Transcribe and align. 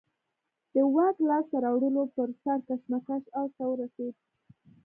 د 0.73 0.75
واک 0.95 1.17
لاسته 1.29 1.57
راوړلو 1.65 2.03
پر 2.15 2.29
سر 2.41 2.59
کشمکش 2.67 3.23
اوج 3.37 3.51
ته 3.57 3.63
ورسېد 3.67 4.13